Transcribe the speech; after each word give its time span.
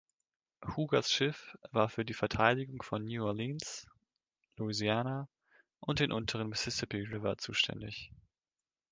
Hugers 0.65 1.11
Schiff 1.11 1.55
war 1.69 1.87
für 1.87 2.03
die 2.03 2.15
Verteidigung 2.15 2.81
von 2.81 3.05
New 3.05 3.23
Orleans, 3.23 3.85
Louisiana 4.57 5.27
und 5.79 5.99
den 5.99 6.11
unteren 6.11 6.49
Mississippi 6.49 7.01
River 7.03 7.37
zuständig. 7.37 8.11